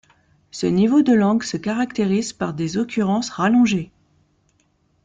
Ce 0.49 0.65
niveau 0.65 1.03
de 1.03 1.13
langue 1.13 1.43
se 1.43 1.57
caractérise 1.57 2.33
par 2.33 2.55
des 2.55 2.77
occurrences 2.77 3.29
rallongées. 3.29 3.91